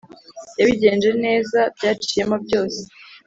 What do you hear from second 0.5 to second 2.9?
yabigenje neza byaciyemo byose